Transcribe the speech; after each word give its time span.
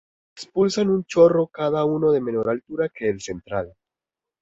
Expulsan 0.35 0.89
un 0.89 1.03
chorro 1.05 1.45
cada 1.49 1.85
uno 1.85 2.11
de 2.11 2.21
menor 2.21 2.49
altura 2.49 2.89
que 2.89 3.07
el 3.07 3.21
central. 3.21 3.75